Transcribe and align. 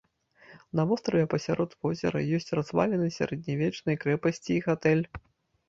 На 0.79 0.85
востраве 0.91 1.25
пасярод 1.33 1.75
возера 1.87 2.19
ёсць 2.39 2.51
разваліны 2.61 3.13
сярэднявечнай 3.21 3.95
крэпасці 4.07 4.51
і 4.59 4.61
гатэль. 4.73 5.09